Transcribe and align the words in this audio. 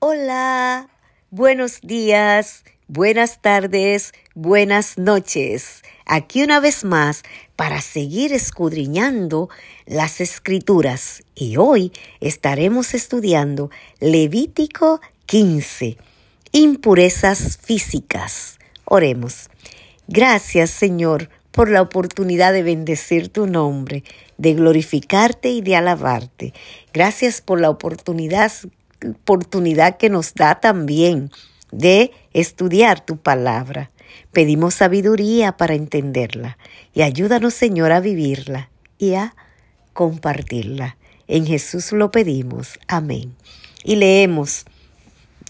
Hola, 0.00 0.88
buenos 1.32 1.80
días, 1.80 2.62
buenas 2.86 3.42
tardes, 3.42 4.12
buenas 4.36 4.96
noches. 4.96 5.82
Aquí 6.06 6.44
una 6.44 6.60
vez 6.60 6.84
más 6.84 7.24
para 7.56 7.80
seguir 7.80 8.32
escudriñando 8.32 9.48
las 9.86 10.20
escrituras 10.20 11.24
y 11.34 11.56
hoy 11.56 11.90
estaremos 12.20 12.94
estudiando 12.94 13.70
Levítico 13.98 15.00
15, 15.26 15.98
impurezas 16.52 17.58
físicas. 17.60 18.60
Oremos. 18.84 19.50
Gracias 20.06 20.70
Señor 20.70 21.28
por 21.50 21.70
la 21.70 21.82
oportunidad 21.82 22.52
de 22.52 22.62
bendecir 22.62 23.30
tu 23.30 23.48
nombre, 23.48 24.04
de 24.36 24.54
glorificarte 24.54 25.48
y 25.48 25.60
de 25.60 25.74
alabarte. 25.74 26.54
Gracias 26.92 27.40
por 27.40 27.60
la 27.60 27.68
oportunidad 27.68 28.52
oportunidad 29.06 29.96
que 29.96 30.10
nos 30.10 30.34
da 30.34 30.60
también 30.60 31.30
de 31.70 32.12
estudiar 32.32 33.04
tu 33.04 33.16
palabra. 33.16 33.90
Pedimos 34.32 34.74
sabiduría 34.74 35.56
para 35.56 35.74
entenderla 35.74 36.58
y 36.94 37.02
ayúdanos, 37.02 37.54
Señor, 37.54 37.92
a 37.92 38.00
vivirla 38.00 38.70
y 38.98 39.14
a 39.14 39.34
compartirla. 39.92 40.96
En 41.26 41.46
Jesús 41.46 41.92
lo 41.92 42.10
pedimos. 42.10 42.78
Amén. 42.88 43.34
Y 43.84 43.96
leemos 43.96 44.64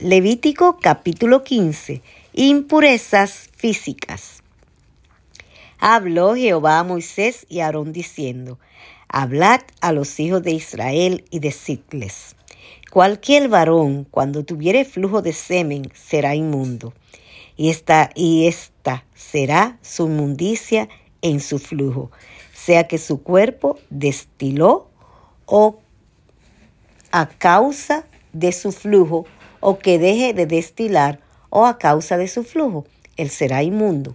Levítico 0.00 0.78
capítulo 0.80 1.44
15. 1.44 2.02
Impurezas 2.32 3.48
físicas. 3.56 4.42
Habló 5.78 6.34
Jehová 6.34 6.78
a 6.78 6.84
Moisés 6.84 7.46
y 7.48 7.60
a 7.60 7.66
Aarón 7.66 7.92
diciendo, 7.92 8.58
Hablad 9.08 9.60
a 9.80 9.92
los 9.92 10.18
hijos 10.18 10.42
de 10.42 10.52
Israel 10.52 11.24
y 11.30 11.38
decidles 11.40 12.33
Cualquier 12.94 13.48
varón, 13.48 14.06
cuando 14.08 14.44
tuviere 14.44 14.84
flujo 14.84 15.20
de 15.20 15.32
semen, 15.32 15.90
será 15.94 16.36
inmundo, 16.36 16.94
y 17.56 17.70
esta, 17.70 18.10
y 18.14 18.46
esta 18.46 19.04
será 19.16 19.80
su 19.82 20.06
inmundicia 20.06 20.88
en 21.20 21.40
su 21.40 21.58
flujo, 21.58 22.12
sea 22.52 22.86
que 22.86 22.98
su 22.98 23.20
cuerpo 23.24 23.80
destiló 23.90 24.86
o 25.44 25.80
a 27.10 27.28
causa 27.30 28.06
de 28.32 28.52
su 28.52 28.70
flujo, 28.70 29.26
o 29.58 29.80
que 29.80 29.98
deje 29.98 30.32
de 30.32 30.46
destilar 30.46 31.18
o 31.50 31.66
a 31.66 31.78
causa 31.78 32.16
de 32.16 32.28
su 32.28 32.44
flujo, 32.44 32.86
él 33.16 33.28
será 33.28 33.64
inmundo. 33.64 34.14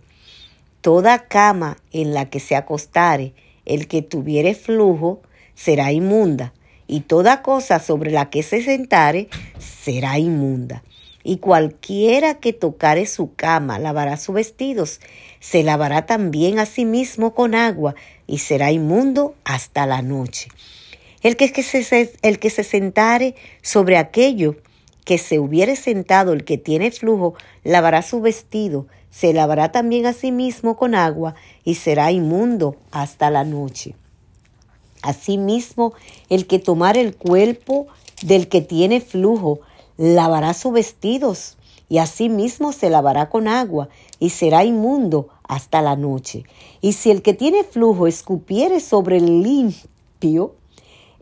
Toda 0.79 1.27
cama 1.27 1.75
en 1.91 2.13
la 2.13 2.29
que 2.29 2.39
se 2.39 2.55
acostare 2.55 3.33
el 3.65 3.89
que 3.89 4.03
tuviere 4.03 4.55
flujo 4.55 5.21
será 5.53 5.91
inmunda, 5.91 6.53
y 6.89 7.01
toda 7.01 7.43
cosa 7.43 7.79
sobre 7.79 8.09
la 8.09 8.31
que 8.31 8.41
se 8.41 8.63
sentare 8.63 9.29
será 9.59 10.17
inmunda. 10.17 10.83
Y 11.23 11.37
cualquiera 11.37 12.39
que 12.39 12.51
tocare 12.51 13.05
su 13.05 13.35
cama 13.35 13.77
lavará 13.77 14.17
sus 14.17 14.33
vestidos, 14.33 14.99
se 15.39 15.63
lavará 15.63 16.07
también 16.07 16.57
a 16.57 16.65
sí 16.65 16.85
mismo 16.85 17.35
con 17.35 17.53
agua, 17.53 17.93
y 18.25 18.39
será 18.39 18.71
inmundo 18.71 19.35
hasta 19.43 19.85
la 19.85 20.01
noche. 20.01 20.49
El 21.21 21.35
que, 21.35 21.49
se, 21.61 22.11
el 22.23 22.39
que 22.39 22.49
se 22.49 22.63
sentare 22.63 23.35
sobre 23.61 23.97
aquello 23.97 24.55
que 25.05 25.19
se 25.19 25.37
hubiere 25.37 25.75
sentado 25.75 26.33
el 26.33 26.43
que 26.43 26.57
tiene 26.57 26.89
flujo, 26.89 27.35
lavará 27.63 28.01
su 28.01 28.19
vestido, 28.19 28.87
se 29.11 29.33
lavará 29.33 29.71
también 29.71 30.07
a 30.07 30.13
sí 30.13 30.31
mismo 30.31 30.75
con 30.75 30.95
agua, 30.95 31.35
y 31.63 31.75
será 31.75 32.11
inmundo 32.11 32.77
hasta 32.91 33.29
la 33.29 33.43
noche. 33.43 33.93
Asimismo, 35.01 35.93
el 36.29 36.47
que 36.47 36.59
tomar 36.59 36.97
el 36.97 37.15
cuerpo 37.15 37.87
del 38.21 38.49
que 38.49 38.61
tiene 38.61 39.01
flujo, 39.01 39.59
lavará 39.97 40.53
sus 40.53 40.73
vestidos, 40.73 41.57
y 41.89 41.97
asimismo 41.97 42.71
se 42.71 42.89
lavará 42.89 43.29
con 43.29 43.47
agua, 43.47 43.89
y 44.19 44.29
será 44.29 44.63
inmundo 44.63 45.29
hasta 45.43 45.81
la 45.81 45.95
noche. 45.95 46.43
Y 46.81 46.93
si 46.93 47.11
el 47.11 47.21
que 47.21 47.33
tiene 47.33 47.63
flujo 47.63 48.07
escupiere 48.07 48.79
sobre 48.79 49.17
el 49.17 49.41
limpio, 49.41 50.55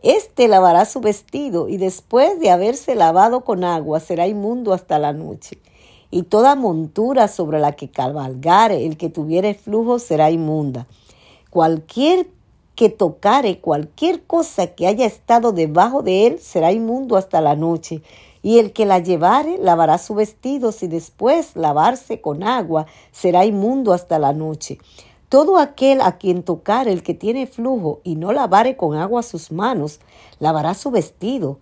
éste 0.03 0.47
lavará 0.47 0.85
su 0.85 0.99
vestido, 0.99 1.69
y 1.69 1.77
después 1.77 2.39
de 2.39 2.49
haberse 2.49 2.95
lavado 2.95 3.45
con 3.45 3.63
agua, 3.63 3.99
será 3.99 4.27
inmundo 4.27 4.73
hasta 4.73 4.99
la 4.99 5.13
noche. 5.13 5.57
Y 6.11 6.23
toda 6.23 6.55
montura 6.55 7.27
sobre 7.27 7.59
la 7.59 7.73
que 7.73 7.89
cabalgare 7.89 8.85
el 8.85 8.97
que 8.97 9.09
tuviere 9.09 9.53
flujo 9.53 9.99
será 9.99 10.31
inmunda. 10.31 10.87
Cualquier 11.49 12.27
que 12.77 12.89
tocare 12.89 13.59
cualquier 13.59 14.23
cosa 14.27 14.67
que 14.67 14.85
haya 14.85 15.07
estado 15.07 15.51
debajo 15.51 16.03
de 16.03 16.27
él 16.27 16.39
será 16.39 16.71
inmundo 16.71 17.17
hasta 17.17 17.41
la 17.41 17.55
noche. 17.55 18.03
Y 18.43 18.59
el 18.59 18.71
que 18.71 18.85
la 18.85 18.99
llevare 18.99 19.57
lavará 19.57 19.97
su 19.97 20.13
vestido 20.13 20.69
y 20.79 20.85
después 20.85 21.55
lavarse 21.55 22.21
con 22.21 22.43
agua 22.43 22.85
será 23.11 23.45
inmundo 23.45 23.93
hasta 23.93 24.19
la 24.19 24.31
noche. 24.31 24.77
Todo 25.27 25.57
aquel 25.57 26.01
a 26.01 26.19
quien 26.19 26.43
tocare 26.43 26.93
el 26.93 27.01
que 27.01 27.15
tiene 27.15 27.47
flujo 27.47 27.99
y 28.03 28.15
no 28.15 28.31
lavare 28.31 28.77
con 28.77 28.95
agua 28.95 29.23
sus 29.23 29.51
manos, 29.51 29.99
lavará 30.37 30.75
su 30.75 30.91
vestido 30.91 31.57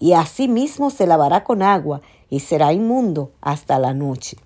y 0.00 0.14
asimismo 0.14 0.90
se 0.90 1.06
lavará 1.06 1.44
con 1.44 1.62
agua 1.62 2.02
y 2.28 2.40
será 2.40 2.72
inmundo 2.72 3.30
hasta 3.40 3.78
la 3.78 3.94
noche. 3.94 4.36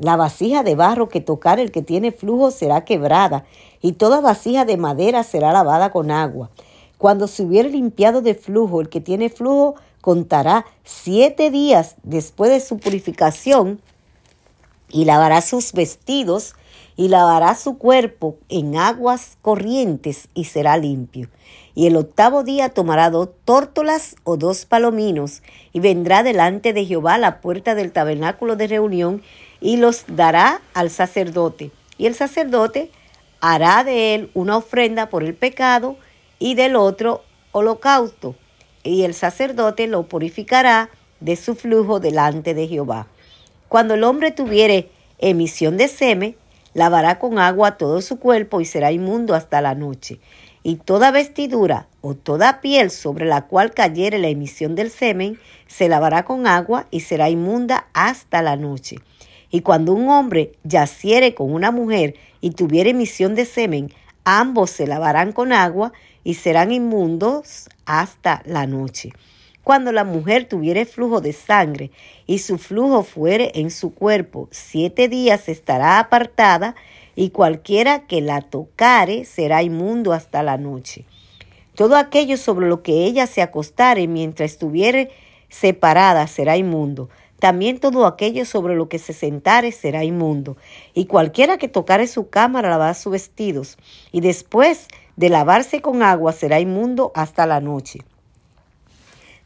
La 0.00 0.16
vasija 0.16 0.62
de 0.62 0.76
barro 0.76 1.10
que 1.10 1.20
tocar 1.20 1.60
el 1.60 1.70
que 1.70 1.82
tiene 1.82 2.10
flujo 2.10 2.50
será 2.50 2.86
quebrada, 2.86 3.44
y 3.82 3.92
toda 3.92 4.22
vasija 4.22 4.64
de 4.64 4.78
madera 4.78 5.22
será 5.24 5.52
lavada 5.52 5.92
con 5.92 6.10
agua. 6.10 6.48
Cuando 6.96 7.28
se 7.28 7.42
hubiere 7.42 7.68
limpiado 7.68 8.22
de 8.22 8.34
flujo, 8.34 8.80
el 8.80 8.88
que 8.88 9.02
tiene 9.02 9.28
flujo 9.28 9.74
contará 10.00 10.64
siete 10.84 11.50
días 11.50 11.96
después 12.02 12.50
de 12.50 12.60
su 12.60 12.78
purificación 12.78 13.82
y 14.88 15.04
lavará 15.04 15.42
sus 15.42 15.74
vestidos 15.74 16.54
y 16.96 17.08
lavará 17.08 17.54
su 17.54 17.76
cuerpo 17.76 18.36
en 18.48 18.76
aguas 18.76 19.36
corrientes 19.42 20.28
y 20.32 20.44
será 20.44 20.78
limpio. 20.78 21.28
Y 21.74 21.86
el 21.86 21.96
octavo 21.96 22.42
día 22.42 22.70
tomará 22.70 23.10
dos 23.10 23.28
tórtolas 23.44 24.16
o 24.24 24.38
dos 24.38 24.64
palominos 24.64 25.42
y 25.74 25.80
vendrá 25.80 26.22
delante 26.22 26.72
de 26.72 26.86
Jehová 26.86 27.14
a 27.14 27.18
la 27.18 27.40
puerta 27.42 27.74
del 27.74 27.92
tabernáculo 27.92 28.56
de 28.56 28.66
reunión 28.66 29.22
y 29.60 29.76
los 29.76 30.04
dará 30.08 30.60
al 30.74 30.90
sacerdote. 30.90 31.70
Y 31.98 32.06
el 32.06 32.14
sacerdote 32.14 32.90
hará 33.40 33.84
de 33.84 34.14
él 34.14 34.30
una 34.34 34.56
ofrenda 34.56 35.08
por 35.08 35.22
el 35.22 35.34
pecado 35.34 35.96
y 36.38 36.54
del 36.54 36.76
otro 36.76 37.22
holocausto. 37.52 38.34
Y 38.82 39.02
el 39.02 39.14
sacerdote 39.14 39.86
lo 39.86 40.04
purificará 40.04 40.90
de 41.20 41.36
su 41.36 41.54
flujo 41.54 42.00
delante 42.00 42.54
de 42.54 42.66
Jehová. 42.66 43.06
Cuando 43.68 43.94
el 43.94 44.04
hombre 44.04 44.30
tuviere 44.30 44.90
emisión 45.18 45.76
de 45.76 45.88
seme, 45.88 46.36
lavará 46.74 47.18
con 47.18 47.38
agua 47.38 47.76
todo 47.76 48.00
su 48.00 48.18
cuerpo 48.18 48.60
y 48.60 48.64
será 48.64 48.90
inmundo 48.92 49.34
hasta 49.34 49.60
la 49.60 49.74
noche. 49.74 50.18
Y 50.62 50.76
toda 50.76 51.10
vestidura 51.10 51.86
o 52.00 52.14
toda 52.14 52.60
piel 52.60 52.90
sobre 52.90 53.26
la 53.26 53.46
cual 53.46 53.72
cayere 53.72 54.18
la 54.18 54.28
emisión 54.28 54.74
del 54.74 54.90
semen, 54.90 55.38
se 55.66 55.88
lavará 55.88 56.24
con 56.24 56.46
agua 56.46 56.86
y 56.90 57.00
será 57.00 57.30
inmunda 57.30 57.86
hasta 57.92 58.42
la 58.42 58.56
noche. 58.56 58.98
Y 59.50 59.62
cuando 59.62 59.92
un 59.92 60.08
hombre 60.08 60.52
yaciere 60.64 61.34
con 61.34 61.52
una 61.52 61.70
mujer 61.70 62.14
y 62.40 62.50
tuviere 62.50 62.90
emisión 62.90 63.34
de 63.34 63.44
semen, 63.44 63.92
ambos 64.24 64.70
se 64.70 64.86
lavarán 64.86 65.32
con 65.32 65.52
agua 65.52 65.92
y 66.24 66.34
serán 66.34 66.72
inmundos 66.72 67.68
hasta 67.84 68.42
la 68.46 68.66
noche. 68.66 69.12
Cuando 69.64 69.92
la 69.92 70.04
mujer 70.04 70.46
tuviere 70.46 70.86
flujo 70.86 71.20
de 71.20 71.32
sangre 71.32 71.90
y 72.26 72.38
su 72.38 72.58
flujo 72.58 73.02
fuere 73.02 73.52
en 73.54 73.70
su 73.70 73.94
cuerpo, 73.94 74.48
siete 74.50 75.08
días 75.08 75.48
estará 75.48 75.98
apartada 75.98 76.74
y 77.14 77.30
cualquiera 77.30 78.06
que 78.06 78.20
la 78.20 78.40
tocare 78.40 79.24
será 79.24 79.62
inmundo 79.62 80.12
hasta 80.12 80.42
la 80.42 80.56
noche. 80.56 81.04
Todo 81.74 81.96
aquello 81.96 82.36
sobre 82.36 82.68
lo 82.68 82.82
que 82.82 83.04
ella 83.04 83.26
se 83.26 83.42
acostare 83.42 84.06
mientras 84.06 84.52
estuviere 84.52 85.10
separada 85.48 86.26
será 86.26 86.56
inmundo. 86.56 87.10
También 87.40 87.80
todo 87.80 88.06
aquello 88.06 88.44
sobre 88.44 88.76
lo 88.76 88.88
que 88.88 88.98
se 88.98 89.12
sentare 89.12 89.72
será 89.72 90.04
inmundo. 90.04 90.56
Y 90.94 91.06
cualquiera 91.06 91.58
que 91.58 91.68
tocare 91.68 92.06
su 92.06 92.28
cámara 92.28 92.68
lavará 92.68 92.94
sus 92.94 93.12
vestidos. 93.12 93.78
Y 94.12 94.20
después 94.20 94.86
de 95.16 95.30
lavarse 95.30 95.80
con 95.80 96.02
agua 96.02 96.32
será 96.32 96.60
inmundo 96.60 97.12
hasta 97.14 97.46
la 97.46 97.60
noche. 97.60 98.00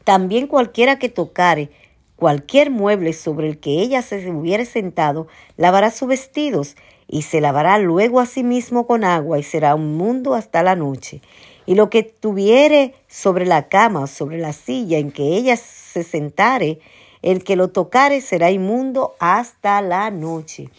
También 0.03 0.47
cualquiera 0.47 0.99
que 0.99 1.09
tocare 1.09 1.71
cualquier 2.15 2.69
mueble 2.69 3.13
sobre 3.13 3.47
el 3.49 3.59
que 3.59 3.81
ella 3.81 4.01
se 4.01 4.29
hubiere 4.29 4.65
sentado, 4.65 5.27
lavará 5.57 5.89
sus 5.89 6.07
vestidos 6.07 6.75
y 7.07 7.23
se 7.23 7.41
lavará 7.41 7.77
luego 7.77 8.19
a 8.19 8.25
sí 8.25 8.43
mismo 8.43 8.87
con 8.87 9.03
agua 9.03 9.39
y 9.39 9.43
será 9.43 9.75
inmundo 9.75 10.33
hasta 10.33 10.63
la 10.63 10.75
noche. 10.75 11.21
Y 11.65 11.75
lo 11.75 11.89
que 11.89 12.03
tuviere 12.03 12.93
sobre 13.07 13.45
la 13.45 13.67
cama 13.67 14.01
o 14.01 14.07
sobre 14.07 14.37
la 14.37 14.53
silla 14.53 14.97
en 14.97 15.11
que 15.11 15.23
ella 15.35 15.57
se 15.57 16.03
sentare, 16.03 16.79
el 17.25 17.43
que 17.43 17.55
lo 17.55 17.69
tocare 17.69 18.21
será 18.21 18.51
inmundo 18.51 19.15
hasta 19.19 19.81
la 19.81 20.11
noche. 20.11 20.69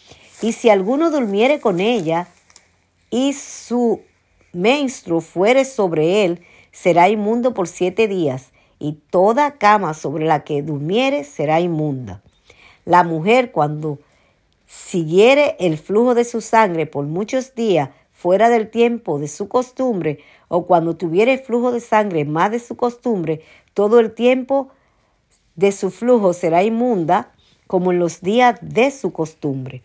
Y 0.41 0.53
si 0.53 0.71
alguno 0.71 1.11
durmiere 1.11 1.59
con 1.59 1.81
ella 1.81 2.29
y 3.11 3.33
su 3.33 4.03
menstruo 4.53 5.21
fuere 5.21 5.65
sobre 5.65 6.25
él, 6.25 6.41
será 6.71 7.09
inmundo 7.09 7.53
por 7.53 7.69
siete 7.69 8.09
días. 8.09 8.53
y 8.79 8.99
toda 9.09 9.57
cama 9.57 9.95
sobre 9.95 10.27
la 10.27 10.45
que 10.45 10.61
durmiere 10.61 11.25
será 11.25 11.61
inmunda. 11.61 12.21
La 12.85 13.05
mujer 13.05 13.51
cuando 13.51 13.99
siguiere 14.67 15.57
el 15.59 15.79
flujo 15.79 16.15
de 16.15 16.25
su 16.25 16.43
sangre 16.43 16.85
por 16.85 17.07
muchos 17.07 17.55
días 17.55 17.89
fuera 18.13 18.51
del 18.51 18.69
tiempo 18.69 19.19
de 19.19 19.29
su 19.29 19.49
costumbre, 19.49 20.19
o 20.49 20.67
cuando 20.67 20.95
tuviere 20.95 21.39
flujo 21.39 21.73
de 21.73 21.81
sangre 21.81 22.27
más 22.27 22.51
de 22.51 22.59
su 22.59 22.77
costumbre, 22.77 23.41
todo 23.73 23.99
el 23.99 24.13
tiempo 24.13 24.69
de 25.57 25.73
su 25.73 25.91
flujo 25.91 26.33
será 26.33 26.63
inmunda, 26.63 27.33
como 27.67 27.91
en 27.91 27.99
los 27.99 28.21
días 28.21 28.59
de 28.63 28.91
su 28.91 29.13
costumbre. 29.13 29.83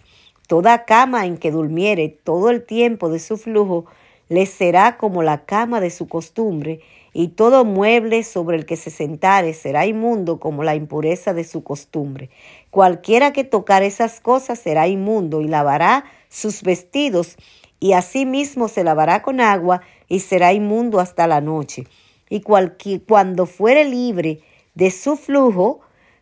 Toda 0.47 0.85
cama 0.85 1.25
en 1.25 1.37
que 1.37 1.49
durmiere 1.49 2.09
todo 2.09 2.49
el 2.49 2.63
tiempo 2.63 3.09
de 3.09 3.19
su 3.19 3.37
flujo 3.37 3.85
le 4.29 4.45
será 4.45 4.97
como 4.97 5.23
la 5.23 5.45
cama 5.45 5.81
de 5.81 5.89
su 5.89 6.07
costumbre, 6.07 6.81
y 7.13 7.29
todo 7.29 7.65
mueble 7.65 8.23
sobre 8.23 8.55
el 8.55 8.65
que 8.65 8.77
se 8.77 8.89
sentare 8.89 9.53
será 9.53 9.85
inmundo 9.85 10.39
como 10.39 10.63
la 10.63 10.75
impureza 10.75 11.33
de 11.33 11.43
su 11.43 11.63
costumbre. 11.63 12.29
Cualquiera 12.69 13.33
que 13.33 13.43
tocar 13.43 13.83
esas 13.83 14.21
cosas 14.21 14.59
será 14.59 14.87
inmundo 14.87 15.41
y 15.41 15.47
lavará 15.49 16.05
sus 16.29 16.63
vestidos, 16.63 17.35
y 17.81 17.93
asimismo 17.93 18.67
se 18.67 18.83
lavará 18.83 19.23
con 19.23 19.41
agua 19.41 19.81
y 20.07 20.19
será 20.19 20.53
inmundo 20.53 20.99
hasta 20.99 21.27
la 21.27 21.41
noche. 21.41 21.85
Y 22.29 22.41
cuando 22.41 23.45
fuere 23.45 23.83
libre 23.83 24.39
de 24.75 24.91
su 24.91 25.17
flujo, 25.17 25.81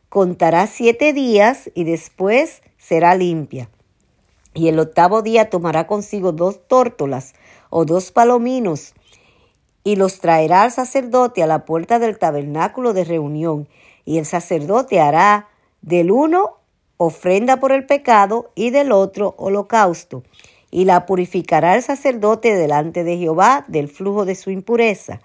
contará 0.10 0.68
siete 0.68 1.14
días 1.14 1.70
y 1.76 1.84
después 1.84 2.62
será 2.78 3.16
limpia. 3.16 3.70
Y 4.54 4.68
el 4.68 4.80
octavo 4.80 5.22
día 5.22 5.50
tomará 5.50 5.88
consigo 5.88 6.32
dos 6.32 6.68
tórtolas 6.68 7.34
o 7.70 7.86
dos 7.86 8.12
palominos 8.12 8.94
y 9.84 9.96
los 9.96 10.20
traerá 10.20 10.64
al 10.64 10.72
sacerdote 10.72 11.44
a 11.44 11.48
la 11.48 11.66
puerta 11.66 12.00
del 12.00 12.18
tabernáculo 12.18 12.94
de 12.94 13.04
reunión. 13.04 13.68
Y 14.06 14.18
el 14.18 14.26
sacerdote 14.26 15.00
hará 15.00 15.48
del 15.82 16.12
uno 16.12 16.58
ofrenda 16.98 17.58
por 17.60 17.72
el 17.72 17.86
pecado 17.86 18.52
y 18.56 18.72
del 18.72 18.92
otro 18.92 19.36
holocausto. 19.38 20.24
Y 20.72 20.86
la 20.86 21.06
purificará 21.06 21.76
el 21.76 21.84
sacerdote 21.84 22.54
delante 22.56 23.04
de 23.04 23.18
Jehová 23.18 23.66
del 23.68 23.88
flujo 23.88 24.26
de 24.26 24.36
su 24.36 24.52
impureza. 24.52 25.22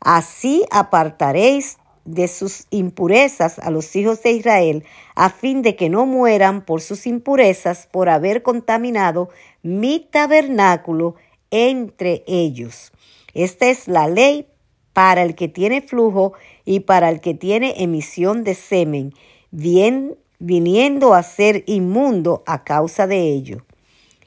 Así 0.00 0.64
apartaréis 0.70 1.78
de 2.14 2.28
sus 2.28 2.66
impurezas 2.70 3.58
a 3.58 3.70
los 3.70 3.94
hijos 3.96 4.22
de 4.22 4.32
Israel, 4.32 4.84
a 5.14 5.30
fin 5.30 5.62
de 5.62 5.76
que 5.76 5.88
no 5.88 6.06
mueran 6.06 6.64
por 6.64 6.80
sus 6.80 7.06
impurezas 7.06 7.88
por 7.90 8.08
haber 8.08 8.42
contaminado 8.42 9.28
mi 9.62 10.00
tabernáculo 10.00 11.14
entre 11.50 12.22
ellos. 12.26 12.92
Esta 13.34 13.68
es 13.68 13.88
la 13.88 14.08
ley 14.08 14.46
para 14.92 15.22
el 15.22 15.34
que 15.34 15.48
tiene 15.48 15.82
flujo 15.82 16.32
y 16.64 16.80
para 16.80 17.08
el 17.10 17.20
que 17.20 17.34
tiene 17.34 17.74
emisión 17.78 18.44
de 18.44 18.54
semen, 18.54 19.14
bien, 19.50 20.16
viniendo 20.38 21.14
a 21.14 21.22
ser 21.22 21.64
inmundo 21.66 22.42
a 22.46 22.64
causa 22.64 23.06
de 23.06 23.32
ello. 23.32 23.64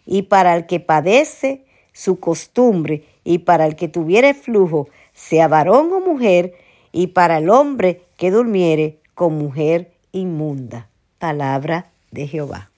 Y 0.06 0.24
para 0.24 0.56
el 0.56 0.65
que 0.65 0.79
padece 0.79 1.65
su 1.91 2.19
costumbre, 2.19 3.03
y 3.24 3.39
para 3.39 3.65
el 3.65 3.75
que 3.75 3.88
tuviere 3.88 4.33
flujo, 4.33 4.89
sea 5.13 5.47
varón 5.47 5.91
o 5.94 6.00
mujer, 6.00 6.53
y 6.94 7.07
para 7.07 7.40
el 7.40 7.50
hombre 7.50 8.04
que 8.16 8.31
durmiere 8.31 9.00
con 9.13 9.38
mujer 9.38 9.92
inmunda. 10.13 10.88
Palabra 11.19 11.88
de 12.12 12.28
Jehová. 12.28 12.69